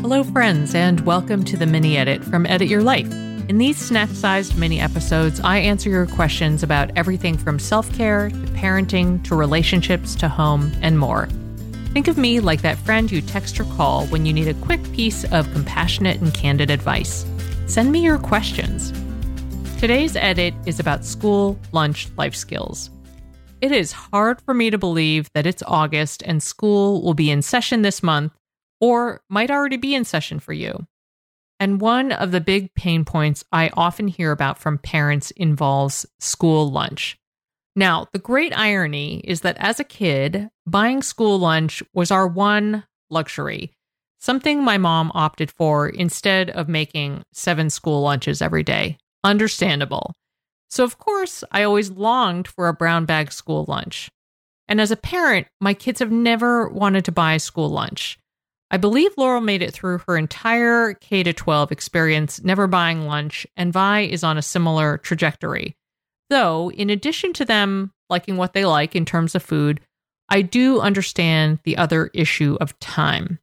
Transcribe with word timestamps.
Hello, 0.00 0.22
friends, 0.22 0.76
and 0.76 1.00
welcome 1.00 1.44
to 1.44 1.56
the 1.56 1.66
mini 1.66 1.96
edit 1.96 2.24
from 2.24 2.46
Edit 2.46 2.68
Your 2.68 2.84
Life. 2.84 3.10
In 3.48 3.58
these 3.58 3.76
snack 3.76 4.08
sized 4.10 4.56
mini 4.56 4.78
episodes, 4.78 5.40
I 5.40 5.58
answer 5.58 5.90
your 5.90 6.06
questions 6.06 6.62
about 6.62 6.96
everything 6.96 7.36
from 7.36 7.58
self 7.58 7.92
care 7.96 8.30
to 8.30 8.36
parenting 8.36 9.24
to 9.24 9.34
relationships 9.34 10.14
to 10.14 10.28
home 10.28 10.70
and 10.82 11.00
more. 11.00 11.26
Think 11.92 12.06
of 12.06 12.16
me 12.16 12.38
like 12.38 12.62
that 12.62 12.78
friend 12.78 13.10
you 13.10 13.20
text 13.20 13.58
or 13.58 13.64
call 13.64 14.06
when 14.06 14.24
you 14.24 14.32
need 14.32 14.46
a 14.46 14.54
quick 14.54 14.80
piece 14.92 15.24
of 15.32 15.52
compassionate 15.52 16.20
and 16.20 16.32
candid 16.32 16.70
advice. 16.70 17.26
Send 17.66 17.90
me 17.90 17.98
your 17.98 18.18
questions. 18.18 18.92
Today's 19.80 20.14
edit 20.14 20.54
is 20.64 20.78
about 20.78 21.04
school 21.04 21.58
lunch 21.72 22.08
life 22.16 22.36
skills. 22.36 22.88
It 23.60 23.72
is 23.72 23.90
hard 23.90 24.40
for 24.42 24.54
me 24.54 24.70
to 24.70 24.78
believe 24.78 25.28
that 25.32 25.44
it's 25.44 25.64
August 25.66 26.22
and 26.24 26.40
school 26.40 27.02
will 27.02 27.14
be 27.14 27.32
in 27.32 27.42
session 27.42 27.82
this 27.82 28.00
month 28.00 28.32
or 28.80 29.20
might 29.28 29.50
already 29.50 29.76
be 29.76 29.94
in 29.94 30.04
session 30.04 30.38
for 30.38 30.52
you. 30.52 30.86
And 31.60 31.80
one 31.80 32.12
of 32.12 32.30
the 32.30 32.40
big 32.40 32.72
pain 32.74 33.04
points 33.04 33.44
I 33.50 33.70
often 33.74 34.08
hear 34.08 34.30
about 34.30 34.58
from 34.58 34.78
parents 34.78 35.32
involves 35.32 36.06
school 36.20 36.70
lunch. 36.70 37.18
Now, 37.74 38.06
the 38.12 38.18
great 38.18 38.56
irony 38.56 39.20
is 39.20 39.42
that 39.42 39.56
as 39.58 39.80
a 39.80 39.84
kid, 39.84 40.48
buying 40.66 41.02
school 41.02 41.38
lunch 41.38 41.82
was 41.92 42.10
our 42.10 42.26
one 42.26 42.84
luxury, 43.10 43.72
something 44.20 44.62
my 44.62 44.78
mom 44.78 45.10
opted 45.14 45.50
for 45.50 45.88
instead 45.88 46.50
of 46.50 46.68
making 46.68 47.22
seven 47.32 47.70
school 47.70 48.02
lunches 48.02 48.42
every 48.42 48.62
day. 48.62 48.98
Understandable. 49.24 50.12
So, 50.70 50.84
of 50.84 50.98
course, 50.98 51.42
I 51.50 51.62
always 51.62 51.90
longed 51.90 52.46
for 52.46 52.68
a 52.68 52.74
brown 52.74 53.04
bag 53.04 53.32
school 53.32 53.64
lunch. 53.66 54.10
And 54.68 54.80
as 54.80 54.90
a 54.90 54.96
parent, 54.96 55.46
my 55.60 55.72
kids 55.72 56.00
have 56.00 56.12
never 56.12 56.68
wanted 56.68 57.04
to 57.06 57.12
buy 57.12 57.38
school 57.38 57.70
lunch. 57.70 58.18
I 58.70 58.76
believe 58.76 59.12
Laurel 59.16 59.40
made 59.40 59.62
it 59.62 59.72
through 59.72 60.02
her 60.06 60.16
entire 60.16 60.94
K 60.94 61.22
12 61.22 61.72
experience 61.72 62.42
never 62.42 62.66
buying 62.66 63.06
lunch, 63.06 63.46
and 63.56 63.72
Vi 63.72 64.00
is 64.00 64.22
on 64.22 64.36
a 64.36 64.42
similar 64.42 64.98
trajectory. 64.98 65.76
Though, 66.28 66.70
in 66.70 66.90
addition 66.90 67.32
to 67.34 67.44
them 67.44 67.92
liking 68.10 68.36
what 68.36 68.52
they 68.52 68.64
like 68.64 68.94
in 68.94 69.04
terms 69.04 69.34
of 69.34 69.42
food, 69.42 69.80
I 70.28 70.42
do 70.42 70.80
understand 70.80 71.60
the 71.64 71.78
other 71.78 72.10
issue 72.12 72.58
of 72.60 72.78
time. 72.78 73.38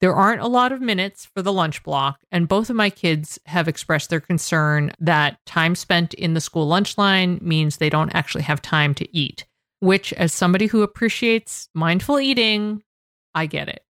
There 0.00 0.14
aren't 0.14 0.42
a 0.42 0.48
lot 0.48 0.72
of 0.72 0.80
minutes 0.80 1.24
for 1.24 1.40
the 1.40 1.52
lunch 1.52 1.82
block, 1.84 2.20
and 2.32 2.48
both 2.48 2.68
of 2.68 2.76
my 2.76 2.90
kids 2.90 3.38
have 3.46 3.68
expressed 3.68 4.10
their 4.10 4.20
concern 4.20 4.92
that 4.98 5.38
time 5.46 5.76
spent 5.76 6.14
in 6.14 6.34
the 6.34 6.40
school 6.40 6.66
lunch 6.66 6.98
line 6.98 7.38
means 7.40 7.76
they 7.76 7.90
don't 7.90 8.14
actually 8.14 8.42
have 8.42 8.60
time 8.60 8.94
to 8.96 9.16
eat, 9.16 9.46
which, 9.78 10.12
as 10.14 10.32
somebody 10.32 10.66
who 10.66 10.82
appreciates 10.82 11.68
mindful 11.74 12.18
eating, 12.18 12.82
I 13.34 13.46
get 13.46 13.68
it. 13.68 13.83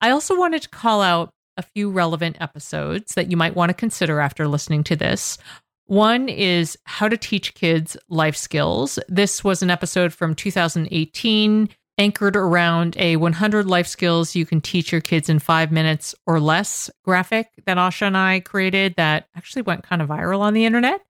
I 0.00 0.10
also 0.10 0.38
wanted 0.38 0.62
to 0.62 0.68
call 0.68 1.02
out 1.02 1.32
a 1.56 1.62
few 1.62 1.90
relevant 1.90 2.36
episodes 2.40 3.14
that 3.14 3.30
you 3.30 3.36
might 3.36 3.56
want 3.56 3.70
to 3.70 3.74
consider 3.74 4.20
after 4.20 4.46
listening 4.46 4.84
to 4.84 4.96
this. 4.96 5.38
One 5.86 6.28
is 6.28 6.78
How 6.84 7.08
to 7.08 7.16
Teach 7.16 7.54
Kids 7.54 7.96
Life 8.08 8.36
Skills. 8.36 8.98
This 9.08 9.42
was 9.42 9.62
an 9.62 9.70
episode 9.70 10.12
from 10.12 10.34
2018 10.34 11.68
anchored 11.98 12.36
around 12.36 12.96
a 12.96 13.16
100 13.16 13.66
life 13.66 13.86
skills 13.86 14.36
you 14.36 14.46
can 14.46 14.60
teach 14.60 14.92
your 14.92 15.00
kids 15.00 15.28
in 15.28 15.40
five 15.40 15.72
minutes 15.72 16.14
or 16.26 16.38
less 16.38 16.88
graphic 17.04 17.48
that 17.66 17.76
Asha 17.76 18.06
and 18.06 18.16
I 18.16 18.40
created 18.40 18.94
that 18.96 19.26
actually 19.36 19.62
went 19.62 19.82
kind 19.82 20.00
of 20.00 20.08
viral 20.08 20.40
on 20.40 20.54
the 20.54 20.64
internet. 20.64 21.00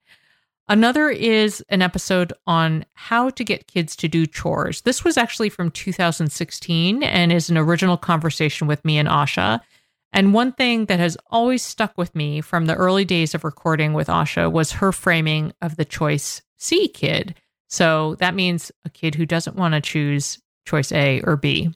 Another 0.71 1.09
is 1.09 1.65
an 1.71 1.81
episode 1.81 2.35
on 2.47 2.85
how 2.93 3.31
to 3.31 3.43
get 3.43 3.69
kids 3.69 3.97
to 3.97 4.09
do 4.09 4.27
chores. 4.27 4.83
This 4.83 5.03
was 5.03 5.17
actually 5.17 5.49
from 5.49 5.71
2016 5.71 7.03
and 7.03 7.33
is 7.33 7.49
an 7.49 7.57
original 7.57 7.97
conversation 7.97 8.67
with 8.67 8.85
me 8.85 8.99
and 8.99 9.09
Asha. 9.09 9.61
And 10.13 10.35
one 10.35 10.53
thing 10.53 10.85
that 10.87 11.01
has 11.01 11.17
always 11.31 11.63
stuck 11.63 11.97
with 11.97 12.15
me 12.15 12.43
from 12.43 12.67
the 12.67 12.75
early 12.75 13.07
days 13.07 13.35
of 13.35 13.45
recording 13.45 13.95
with 13.95 14.09
Asha 14.09 14.53
was 14.53 14.73
her 14.73 14.93
framing 14.93 15.55
of 15.63 15.77
the 15.77 15.87
choice 15.87 16.43
C 16.59 16.87
kid. 16.89 17.35
So 17.71 18.17
that 18.17 18.35
means 18.35 18.71
a 18.85 18.91
kid 18.91 19.15
who 19.15 19.25
doesn't 19.25 19.57
want 19.57 19.73
to 19.73 19.81
choose 19.81 20.39
choice 20.67 20.93
A 20.93 21.23
or 21.23 21.37
B. 21.37 21.75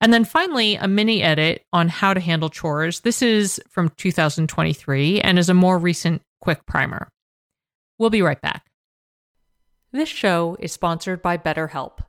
And 0.00 0.12
then 0.12 0.24
finally, 0.24 0.76
a 0.76 0.88
mini 0.88 1.22
edit 1.22 1.64
on 1.72 1.88
how 1.88 2.14
to 2.14 2.20
handle 2.20 2.48
chores. 2.48 3.00
This 3.00 3.20
is 3.20 3.60
from 3.68 3.90
2023 3.96 5.20
and 5.20 5.38
is 5.38 5.48
a 5.50 5.54
more 5.54 5.78
recent 5.78 6.22
quick 6.40 6.64
primer. 6.64 7.08
We'll 7.98 8.10
be 8.10 8.22
right 8.22 8.40
back. 8.40 8.66
This 9.92 10.08
show 10.08 10.56
is 10.60 10.72
sponsored 10.72 11.22
by 11.22 11.38
BetterHelp. 11.38 12.00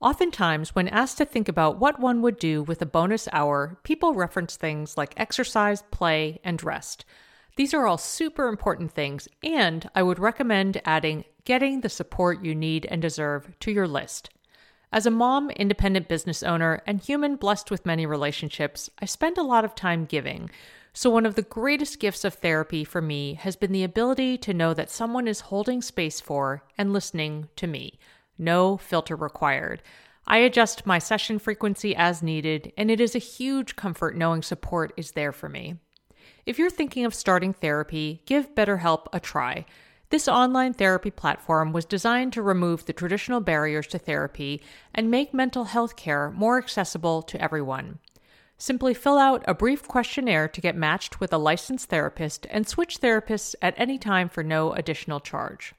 Oftentimes, 0.00 0.74
when 0.74 0.88
asked 0.88 1.18
to 1.18 1.24
think 1.24 1.48
about 1.48 1.78
what 1.78 2.00
one 2.00 2.22
would 2.22 2.38
do 2.38 2.62
with 2.62 2.82
a 2.82 2.86
bonus 2.86 3.28
hour, 3.32 3.78
people 3.82 4.14
reference 4.14 4.56
things 4.56 4.96
like 4.96 5.14
exercise, 5.16 5.82
play, 5.90 6.40
and 6.42 6.62
rest. 6.62 7.04
These 7.56 7.74
are 7.74 7.86
all 7.86 7.98
super 7.98 8.48
important 8.48 8.92
things, 8.92 9.28
and 9.42 9.88
I 9.94 10.02
would 10.02 10.18
recommend 10.18 10.80
adding 10.84 11.24
getting 11.44 11.80
the 11.80 11.88
support 11.88 12.44
you 12.44 12.54
need 12.54 12.86
and 12.86 13.02
deserve 13.02 13.58
to 13.60 13.72
your 13.72 13.88
list. 13.88 14.30
As 14.92 15.06
a 15.06 15.10
mom, 15.10 15.50
independent 15.50 16.08
business 16.08 16.42
owner, 16.42 16.82
and 16.86 17.00
human 17.00 17.36
blessed 17.36 17.70
with 17.70 17.86
many 17.86 18.06
relationships, 18.06 18.90
I 19.00 19.04
spend 19.04 19.38
a 19.38 19.42
lot 19.42 19.64
of 19.64 19.74
time 19.74 20.04
giving, 20.04 20.50
so, 20.92 21.08
one 21.08 21.24
of 21.24 21.36
the 21.36 21.42
greatest 21.42 22.00
gifts 22.00 22.24
of 22.24 22.34
therapy 22.34 22.82
for 22.82 23.00
me 23.00 23.34
has 23.34 23.54
been 23.54 23.70
the 23.70 23.84
ability 23.84 24.36
to 24.38 24.54
know 24.54 24.74
that 24.74 24.90
someone 24.90 25.28
is 25.28 25.40
holding 25.42 25.82
space 25.82 26.20
for 26.20 26.64
and 26.76 26.92
listening 26.92 27.48
to 27.56 27.68
me. 27.68 27.98
No 28.36 28.76
filter 28.76 29.14
required. 29.14 29.82
I 30.26 30.38
adjust 30.38 30.86
my 30.86 30.98
session 30.98 31.38
frequency 31.38 31.94
as 31.94 32.22
needed, 32.22 32.72
and 32.76 32.90
it 32.90 33.00
is 33.00 33.14
a 33.14 33.20
huge 33.20 33.76
comfort 33.76 34.16
knowing 34.16 34.42
support 34.42 34.92
is 34.96 35.12
there 35.12 35.32
for 35.32 35.48
me. 35.48 35.76
If 36.44 36.58
you're 36.58 36.70
thinking 36.70 37.04
of 37.04 37.14
starting 37.14 37.52
therapy, 37.52 38.22
give 38.26 38.54
BetterHelp 38.56 39.06
a 39.12 39.20
try. 39.20 39.66
This 40.10 40.26
online 40.26 40.74
therapy 40.74 41.12
platform 41.12 41.72
was 41.72 41.84
designed 41.84 42.32
to 42.32 42.42
remove 42.42 42.84
the 42.84 42.92
traditional 42.92 43.40
barriers 43.40 43.86
to 43.88 43.98
therapy 43.98 44.60
and 44.92 45.08
make 45.08 45.32
mental 45.32 45.64
health 45.64 45.94
care 45.94 46.32
more 46.32 46.58
accessible 46.58 47.22
to 47.22 47.40
everyone. 47.40 48.00
Simply 48.58 48.92
fill 48.92 49.18
out 49.18 49.44
a 49.46 49.54
brief 49.54 49.86
questionnaire 49.86 50.48
to 50.48 50.60
get 50.60 50.74
matched 50.74 51.20
with 51.20 51.32
a 51.32 51.38
licensed 51.38 51.88
therapist 51.90 52.44
and 52.50 52.66
switch 52.66 53.00
therapists 53.00 53.54
at 53.62 53.74
any 53.76 53.98
time 53.98 54.28
for 54.28 54.42
no 54.42 54.72
additional 54.72 55.20
charge. 55.20 55.74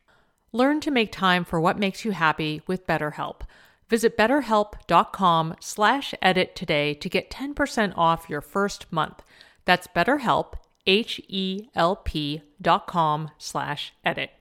Learn 0.54 0.80
to 0.80 0.92
make 0.92 1.12
time 1.12 1.44
for 1.44 1.60
what 1.60 1.78
makes 1.78 2.06
you 2.06 2.12
happy 2.12 2.62
with 2.66 2.88
BetterHelp. 2.88 3.42
Visit 3.90 4.18
betterhelp.com 4.18 5.56
slash 5.60 6.14
edit 6.22 6.56
today 6.56 6.94
to 6.94 7.10
get 7.10 7.30
10% 7.30 7.94
off 7.98 8.30
your 8.30 8.42
first 8.42 8.90
month. 8.92 9.22
That's 9.66 9.88
betterhelp, 9.88 10.54
H-E-L-P 10.86 12.42
dot 12.62 12.88
com 12.88 13.32
slash 13.38 13.94
edit. 14.04 14.32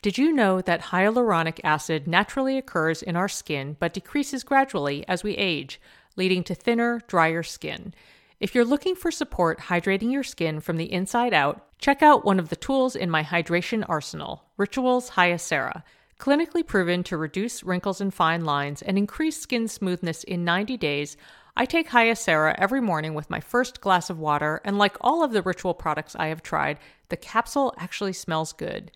Did 0.00 0.18
you 0.18 0.32
know 0.32 0.60
that 0.60 0.82
hyaluronic 0.82 1.60
acid 1.62 2.08
naturally 2.08 2.58
occurs 2.58 3.02
in 3.02 3.14
our 3.14 3.28
skin 3.28 3.76
but 3.78 3.92
decreases 3.92 4.42
gradually 4.42 5.06
as 5.06 5.22
we 5.22 5.32
age? 5.36 5.80
leading 6.16 6.44
to 6.44 6.54
thinner, 6.54 7.00
drier 7.06 7.42
skin. 7.42 7.94
If 8.40 8.54
you're 8.54 8.64
looking 8.64 8.94
for 8.94 9.10
support 9.10 9.60
hydrating 9.60 10.12
your 10.12 10.24
skin 10.24 10.60
from 10.60 10.76
the 10.76 10.92
inside 10.92 11.32
out, 11.32 11.78
check 11.78 12.02
out 12.02 12.24
one 12.24 12.38
of 12.38 12.48
the 12.48 12.56
tools 12.56 12.96
in 12.96 13.10
my 13.10 13.22
hydration 13.22 13.84
arsenal, 13.88 14.44
Rituals 14.56 15.10
Hyacera. 15.10 15.82
Clinically 16.18 16.66
proven 16.66 17.02
to 17.04 17.16
reduce 17.16 17.64
wrinkles 17.64 18.00
and 18.00 18.12
fine 18.12 18.44
lines 18.44 18.82
and 18.82 18.98
increase 18.98 19.40
skin 19.40 19.68
smoothness 19.68 20.24
in 20.24 20.44
90 20.44 20.76
days, 20.76 21.16
I 21.54 21.66
take 21.66 21.90
Hyacera 21.90 22.54
every 22.56 22.80
morning 22.80 23.12
with 23.12 23.28
my 23.28 23.38
first 23.38 23.82
glass 23.82 24.08
of 24.08 24.18
water, 24.18 24.62
and 24.64 24.78
like 24.78 24.96
all 25.02 25.22
of 25.22 25.32
the 25.32 25.42
Ritual 25.42 25.74
products 25.74 26.16
I 26.16 26.28
have 26.28 26.42
tried, 26.42 26.78
the 27.10 27.16
capsule 27.16 27.74
actually 27.76 28.14
smells 28.14 28.54
good. 28.54 28.90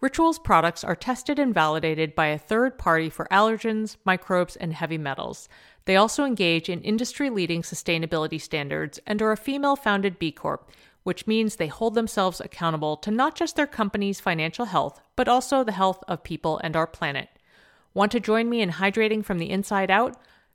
Rituals 0.00 0.38
products 0.38 0.82
are 0.82 0.96
tested 0.96 1.38
and 1.38 1.52
validated 1.52 2.14
by 2.14 2.28
a 2.28 2.38
third 2.38 2.78
party 2.78 3.10
for 3.10 3.28
allergens, 3.30 3.96
microbes, 4.06 4.56
and 4.56 4.72
heavy 4.72 4.96
metals. 4.96 5.46
They 5.84 5.96
also 5.96 6.24
engage 6.24 6.70
in 6.70 6.80
industry 6.80 7.28
leading 7.28 7.60
sustainability 7.60 8.40
standards 8.40 8.98
and 9.06 9.20
are 9.20 9.32
a 9.32 9.36
female 9.36 9.76
founded 9.76 10.18
B 10.18 10.32
Corp, 10.32 10.70
which 11.02 11.26
means 11.26 11.56
they 11.56 11.66
hold 11.66 11.94
themselves 11.94 12.40
accountable 12.40 12.96
to 12.96 13.10
not 13.10 13.34
just 13.34 13.56
their 13.56 13.66
company's 13.66 14.20
financial 14.20 14.64
health, 14.64 15.02
but 15.16 15.28
also 15.28 15.62
the 15.62 15.72
health 15.72 16.02
of 16.08 16.24
people 16.24 16.58
and 16.64 16.76
our 16.76 16.86
planet. 16.86 17.28
Want 17.92 18.10
to 18.12 18.20
join 18.20 18.48
me 18.48 18.62
in 18.62 18.70
hydrating 18.70 19.22
from 19.22 19.38
the 19.38 19.50
inside 19.50 19.90
out? 19.90 20.16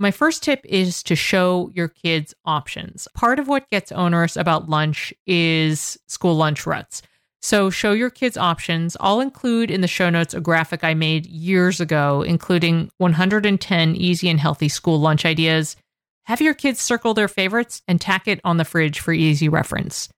My 0.00 0.10
first 0.10 0.42
tip 0.42 0.60
is 0.64 1.02
to 1.02 1.14
show 1.14 1.70
your 1.74 1.88
kids 1.88 2.34
options. 2.46 3.06
Part 3.14 3.38
of 3.38 3.48
what 3.48 3.68
gets 3.68 3.92
onerous 3.92 4.34
about 4.34 4.70
lunch 4.70 5.12
is 5.26 5.98
school 6.08 6.34
lunch 6.34 6.64
ruts. 6.64 7.02
So 7.42 7.68
show 7.68 7.92
your 7.92 8.08
kids 8.08 8.38
options. 8.38 8.96
I'll 8.98 9.20
include 9.20 9.70
in 9.70 9.82
the 9.82 9.86
show 9.86 10.08
notes 10.08 10.32
a 10.32 10.40
graphic 10.40 10.84
I 10.84 10.94
made 10.94 11.26
years 11.26 11.82
ago, 11.82 12.22
including 12.22 12.90
110 12.96 13.94
easy 13.94 14.30
and 14.30 14.40
healthy 14.40 14.70
school 14.70 14.98
lunch 14.98 15.26
ideas. 15.26 15.76
Have 16.24 16.40
your 16.40 16.54
kids 16.54 16.80
circle 16.80 17.12
their 17.12 17.28
favorites 17.28 17.82
and 17.86 18.00
tack 18.00 18.26
it 18.26 18.40
on 18.42 18.56
the 18.56 18.64
fridge 18.64 19.00
for 19.00 19.12
easy 19.12 19.50
reference. 19.50 20.08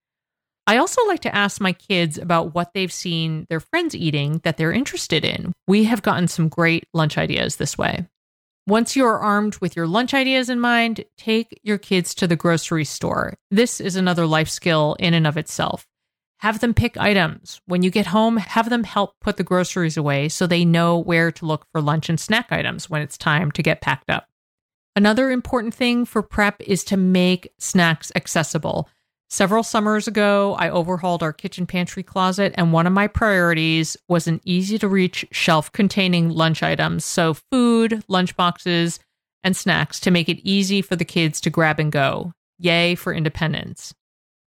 I 0.64 0.76
also 0.76 1.04
like 1.08 1.22
to 1.22 1.34
ask 1.34 1.60
my 1.60 1.72
kids 1.72 2.18
about 2.18 2.54
what 2.54 2.72
they've 2.72 2.92
seen 2.92 3.48
their 3.50 3.58
friends 3.58 3.96
eating 3.96 4.40
that 4.44 4.58
they're 4.58 4.72
interested 4.72 5.24
in. 5.24 5.52
We 5.66 5.84
have 5.84 6.02
gotten 6.02 6.28
some 6.28 6.48
great 6.48 6.84
lunch 6.94 7.18
ideas 7.18 7.56
this 7.56 7.76
way. 7.76 8.06
Once 8.68 8.94
you 8.94 9.04
are 9.04 9.18
armed 9.18 9.56
with 9.56 9.74
your 9.74 9.88
lunch 9.88 10.14
ideas 10.14 10.48
in 10.48 10.60
mind, 10.60 11.04
take 11.16 11.58
your 11.64 11.78
kids 11.78 12.14
to 12.14 12.28
the 12.28 12.36
grocery 12.36 12.84
store. 12.84 13.34
This 13.50 13.80
is 13.80 13.96
another 13.96 14.24
life 14.24 14.48
skill 14.48 14.94
in 15.00 15.14
and 15.14 15.26
of 15.26 15.36
itself. 15.36 15.88
Have 16.38 16.60
them 16.60 16.72
pick 16.72 16.96
items. 16.96 17.60
When 17.66 17.82
you 17.82 17.90
get 17.90 18.06
home, 18.06 18.36
have 18.36 18.70
them 18.70 18.84
help 18.84 19.18
put 19.20 19.36
the 19.36 19.42
groceries 19.42 19.96
away 19.96 20.28
so 20.28 20.46
they 20.46 20.64
know 20.64 20.96
where 20.96 21.32
to 21.32 21.44
look 21.44 21.66
for 21.72 21.80
lunch 21.80 22.08
and 22.08 22.20
snack 22.20 22.52
items 22.52 22.88
when 22.88 23.02
it's 23.02 23.18
time 23.18 23.50
to 23.50 23.64
get 23.64 23.80
packed 23.80 24.10
up. 24.10 24.28
Another 24.94 25.32
important 25.32 25.74
thing 25.74 26.04
for 26.04 26.22
prep 26.22 26.60
is 26.60 26.84
to 26.84 26.96
make 26.96 27.52
snacks 27.58 28.12
accessible. 28.14 28.88
Several 29.32 29.62
summers 29.62 30.06
ago, 30.06 30.56
I 30.58 30.68
overhauled 30.68 31.22
our 31.22 31.32
kitchen 31.32 31.64
pantry 31.66 32.02
closet, 32.02 32.52
and 32.54 32.70
one 32.70 32.86
of 32.86 32.92
my 32.92 33.06
priorities 33.06 33.96
was 34.06 34.26
an 34.26 34.42
easy 34.44 34.78
to 34.78 34.86
reach 34.86 35.24
shelf 35.32 35.72
containing 35.72 36.28
lunch 36.28 36.62
items. 36.62 37.06
So, 37.06 37.32
food, 37.50 38.04
lunch 38.08 38.36
boxes, 38.36 39.00
and 39.42 39.56
snacks 39.56 39.98
to 40.00 40.10
make 40.10 40.28
it 40.28 40.46
easy 40.46 40.82
for 40.82 40.96
the 40.96 41.06
kids 41.06 41.40
to 41.40 41.50
grab 41.50 41.80
and 41.80 41.90
go. 41.90 42.34
Yay 42.58 42.94
for 42.94 43.14
independence. 43.14 43.94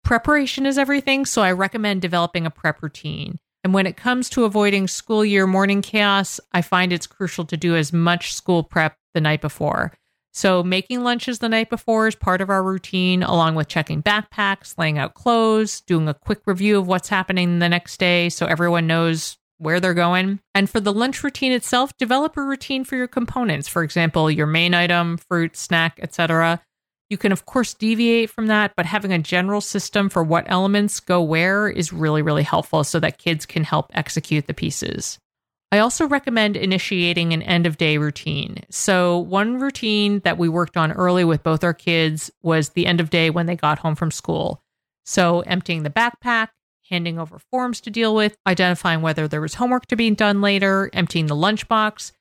Preparation 0.03 0.67
is 0.67 0.77
everything, 0.77 1.25
so 1.25 1.41
I 1.41 1.51
recommend 1.51 2.03
developing 2.03 2.45
a 2.45 2.51
prep 2.51 2.83
routine. 2.83 3.39
And 3.63 3.73
when 3.73 3.87
it 3.87 3.97
comes 3.97 4.29
to 4.29 4.43
avoiding 4.43 4.87
school 4.87 5.25
year 5.25 5.47
morning 5.47 5.81
chaos, 5.81 6.39
I 6.51 6.61
find 6.61 6.93
it's 6.93 7.07
crucial 7.07 7.45
to 7.45 7.57
do 7.57 7.75
as 7.75 7.91
much 7.91 8.35
school 8.35 8.61
prep 8.61 8.95
the 9.15 9.21
night 9.21 9.41
before. 9.41 9.93
So, 10.35 10.63
making 10.63 11.01
lunches 11.01 11.39
the 11.39 11.47
night 11.47 11.69
before 11.69 12.07
is 12.07 12.15
part 12.15 12.41
of 12.41 12.49
our 12.49 12.61
routine, 12.61 13.23
along 13.23 13.55
with 13.55 13.69
checking 13.69 14.03
backpacks, 14.03 14.77
laying 14.77 14.97
out 14.97 15.13
clothes, 15.13 15.79
doing 15.79 16.09
a 16.09 16.13
quick 16.13 16.41
review 16.45 16.77
of 16.77 16.87
what's 16.87 17.07
happening 17.07 17.59
the 17.59 17.69
next 17.69 18.01
day 18.01 18.27
so 18.27 18.45
everyone 18.45 18.85
knows 18.85 19.37
where 19.59 19.79
they're 19.79 19.93
going. 19.93 20.41
And 20.53 20.69
for 20.69 20.81
the 20.81 20.91
lunch 20.91 21.23
routine 21.23 21.53
itself, 21.53 21.95
develop 21.95 22.35
a 22.35 22.43
routine 22.43 22.83
for 22.83 22.97
your 22.97 23.07
components. 23.07 23.69
For 23.69 23.81
example, 23.81 24.29
your 24.29 24.45
main 24.45 24.73
item, 24.73 25.15
fruit, 25.15 25.55
snack, 25.55 26.01
etc. 26.03 26.61
You 27.09 27.17
can, 27.17 27.31
of 27.31 27.45
course, 27.45 27.73
deviate 27.73 28.29
from 28.29 28.47
that, 28.47 28.73
but 28.75 28.85
having 28.85 29.13
a 29.13 29.19
general 29.19 29.61
system 29.61 30.09
for 30.09 30.21
what 30.21 30.43
elements 30.47 30.99
go 30.99 31.21
where 31.21 31.69
is 31.69 31.93
really, 31.93 32.21
really 32.21 32.43
helpful 32.43 32.83
so 32.83 32.99
that 32.99 33.19
kids 33.19 33.45
can 33.45 33.63
help 33.63 33.89
execute 33.93 34.47
the 34.47 34.53
pieces. 34.53 35.17
I 35.75 35.79
also 35.79 36.07
recommend 36.07 36.55
initiating 36.55 37.33
an 37.33 37.41
end 37.41 37.67
of 37.67 37.77
day 37.77 37.97
routine. 37.97 38.59
So, 38.69 39.17
one 39.17 39.59
routine 39.59 40.19
that 40.19 40.37
we 40.37 40.47
worked 40.47 40.77
on 40.77 40.93
early 40.93 41.25
with 41.25 41.43
both 41.43 41.65
our 41.65 41.73
kids 41.73 42.31
was 42.41 42.69
the 42.69 42.85
end 42.85 43.01
of 43.01 43.09
day 43.09 43.29
when 43.29 43.45
they 43.45 43.57
got 43.57 43.79
home 43.79 43.95
from 43.95 44.09
school. 44.09 44.63
So, 45.03 45.41
emptying 45.41 45.83
the 45.83 45.89
backpack, 45.89 46.47
handing 46.89 47.19
over 47.19 47.39
forms 47.51 47.81
to 47.81 47.89
deal 47.89 48.15
with, 48.15 48.37
identifying 48.47 49.01
whether 49.01 49.27
there 49.27 49.41
was 49.41 49.55
homework 49.55 49.85
to 49.87 49.97
be 49.97 50.09
done 50.11 50.39
later, 50.39 50.89
emptying 50.93 51.25
the 51.25 51.35
lunchbox. 51.35 52.13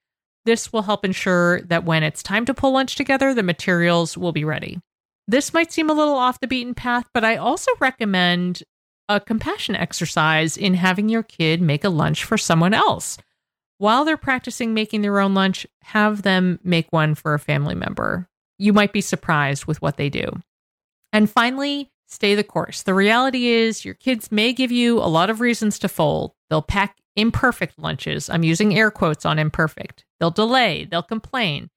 This 0.44 0.72
will 0.72 0.82
help 0.82 1.04
ensure 1.04 1.60
that 1.62 1.84
when 1.84 2.02
it's 2.02 2.24
time 2.24 2.46
to 2.46 2.54
pull 2.54 2.72
lunch 2.72 2.96
together, 2.96 3.34
the 3.34 3.44
materials 3.44 4.18
will 4.18 4.32
be 4.32 4.44
ready. 4.44 4.80
This 5.28 5.54
might 5.54 5.70
seem 5.70 5.88
a 5.88 5.94
little 5.94 6.16
off 6.16 6.40
the 6.40 6.48
beaten 6.48 6.74
path, 6.74 7.06
but 7.14 7.22
I 7.22 7.36
also 7.36 7.70
recommend 7.78 8.64
a 9.08 9.20
compassion 9.20 9.76
exercise 9.76 10.56
in 10.56 10.74
having 10.74 11.08
your 11.08 11.22
kid 11.22 11.62
make 11.62 11.84
a 11.84 11.88
lunch 11.88 12.24
for 12.24 12.36
someone 12.36 12.74
else 12.74 13.16
while 13.78 14.04
they're 14.04 14.16
practicing 14.16 14.74
making 14.74 15.02
their 15.02 15.18
own 15.18 15.34
lunch, 15.34 15.66
have 15.82 16.22
them 16.22 16.58
make 16.62 16.92
one 16.92 17.14
for 17.14 17.34
a 17.34 17.38
family 17.38 17.74
member. 17.74 18.28
You 18.58 18.72
might 18.72 18.92
be 18.92 19.00
surprised 19.00 19.66
with 19.66 19.82
what 19.82 19.96
they 19.96 20.08
do. 20.08 20.24
And 21.12 21.30
finally, 21.30 21.90
stay 22.06 22.34
the 22.34 22.44
course. 22.44 22.82
The 22.82 22.94
reality 22.94 23.46
is, 23.46 23.84
your 23.84 23.94
kids 23.94 24.30
may 24.30 24.52
give 24.52 24.70
you 24.70 24.98
a 24.98 25.06
lot 25.06 25.30
of 25.30 25.40
reasons 25.40 25.78
to 25.80 25.88
fold. 25.88 26.32
They'll 26.50 26.62
pack 26.62 26.98
imperfect 27.16 27.78
lunches. 27.78 28.28
I'm 28.28 28.42
using 28.42 28.76
air 28.76 28.90
quotes 28.90 29.24
on 29.24 29.38
imperfect. 29.38 30.04
They'll 30.18 30.30
delay, 30.30 30.84
they'll 30.84 31.02
complain. 31.02 31.70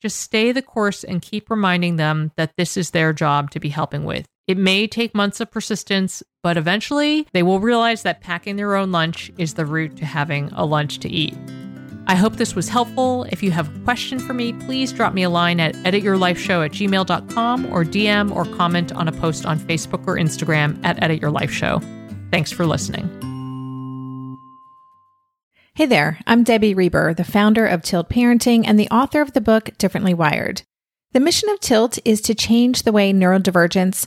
Just 0.00 0.18
stay 0.18 0.50
the 0.50 0.62
course 0.62 1.04
and 1.04 1.20
keep 1.20 1.50
reminding 1.50 1.96
them 1.96 2.32
that 2.36 2.56
this 2.56 2.76
is 2.76 2.90
their 2.90 3.12
job 3.12 3.50
to 3.50 3.60
be 3.60 3.68
helping 3.68 4.04
with. 4.04 4.26
It 4.46 4.56
may 4.56 4.86
take 4.86 5.14
months 5.14 5.40
of 5.40 5.50
persistence, 5.50 6.22
but 6.42 6.56
eventually 6.56 7.26
they 7.32 7.42
will 7.42 7.60
realize 7.60 8.02
that 8.02 8.20
packing 8.20 8.56
their 8.56 8.74
own 8.76 8.92
lunch 8.92 9.30
is 9.38 9.54
the 9.54 9.66
route 9.66 9.96
to 9.96 10.04
having 10.04 10.48
a 10.52 10.64
lunch 10.64 10.98
to 10.98 11.08
eat. 11.08 11.36
I 12.06 12.14
hope 12.14 12.36
this 12.36 12.56
was 12.56 12.68
helpful. 12.68 13.24
If 13.30 13.42
you 13.42 13.50
have 13.52 13.74
a 13.74 13.80
question 13.80 14.18
for 14.18 14.32
me, 14.32 14.52
please 14.52 14.92
drop 14.92 15.14
me 15.14 15.22
a 15.22 15.30
line 15.30 15.60
at 15.60 15.74
edityourlifeshow 15.76 16.64
at 16.64 16.72
gmail.com 16.72 17.66
or 17.66 17.84
DM 17.84 18.34
or 18.34 18.44
comment 18.56 18.92
on 18.92 19.06
a 19.06 19.12
post 19.12 19.46
on 19.46 19.60
Facebook 19.60 20.06
or 20.08 20.16
Instagram 20.16 20.82
at 20.84 20.96
edityourlifeshow. 20.96 21.80
Thanks 22.30 22.50
for 22.50 22.66
listening. 22.66 23.08
Hey 25.74 25.86
there, 25.86 26.18
I'm 26.26 26.42
Debbie 26.42 26.74
Reber, 26.74 27.14
the 27.14 27.24
founder 27.24 27.64
of 27.64 27.82
Tilt 27.82 28.10
Parenting 28.10 28.64
and 28.66 28.78
the 28.78 28.88
author 28.88 29.20
of 29.20 29.32
the 29.32 29.40
book 29.40 29.70
Differently 29.78 30.12
Wired. 30.12 30.62
The 31.12 31.20
mission 31.20 31.48
of 31.48 31.60
Tilt 31.60 31.98
is 32.04 32.20
to 32.22 32.34
change 32.34 32.82
the 32.82 32.92
way 32.92 33.12
neurodivergence, 33.12 34.06